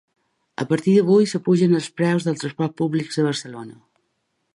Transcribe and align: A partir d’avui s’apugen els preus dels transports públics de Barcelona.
A 0.63 0.65
partir 0.69 0.93
d’avui 0.95 1.27
s’apugen 1.31 1.75
els 1.79 1.89
preus 1.99 2.25
dels 2.29 2.41
transports 2.45 2.77
públics 2.81 3.21
de 3.21 3.27
Barcelona. 3.29 3.79